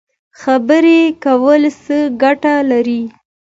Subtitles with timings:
[0.41, 3.01] خبرې کول څه ګټه لري؟